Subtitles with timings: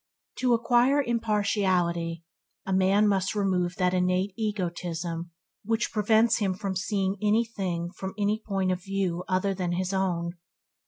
[0.39, 2.23] To acquire impartiality,
[2.65, 5.29] a man must remove that innate egotism
[5.63, 9.93] which prevents him from seeing any thing from any point of view other than this
[9.93, 10.37] own.